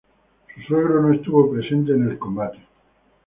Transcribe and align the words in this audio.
Su 0.55 0.61
suegro 0.63 0.99
no 1.03 1.13
estuvo 1.13 1.51
presente 1.51 1.91
en 1.91 2.09
el 2.09 2.17
combate. 2.17 2.57